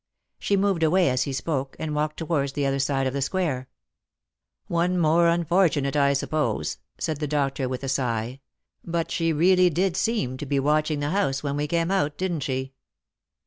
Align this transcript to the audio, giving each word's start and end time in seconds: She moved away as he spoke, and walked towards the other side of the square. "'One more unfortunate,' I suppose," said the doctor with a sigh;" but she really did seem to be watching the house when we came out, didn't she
She 0.39 0.57
moved 0.57 0.81
away 0.81 1.11
as 1.11 1.25
he 1.25 1.31
spoke, 1.31 1.75
and 1.77 1.93
walked 1.93 2.17
towards 2.17 2.53
the 2.53 2.65
other 2.65 2.79
side 2.79 3.05
of 3.05 3.13
the 3.13 3.21
square. 3.21 3.69
"'One 4.67 4.97
more 4.97 5.27
unfortunate,' 5.27 5.95
I 5.95 6.13
suppose," 6.13 6.79
said 6.97 7.17
the 7.19 7.27
doctor 7.27 7.69
with 7.69 7.83
a 7.83 7.87
sigh;" 7.87 8.39
but 8.83 9.11
she 9.11 9.31
really 9.31 9.69
did 9.69 9.95
seem 9.95 10.37
to 10.37 10.45
be 10.47 10.59
watching 10.59 11.01
the 11.01 11.11
house 11.11 11.43
when 11.43 11.55
we 11.55 11.67
came 11.67 11.91
out, 11.91 12.17
didn't 12.17 12.39
she 12.39 12.73